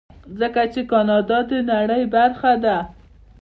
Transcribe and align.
ځکه 0.39 0.61
چې 0.73 0.81
کاناډا 0.91 1.39
د 1.49 1.51
نړۍ 1.71 2.03
برخه 2.15 2.51
ده. 2.63 2.77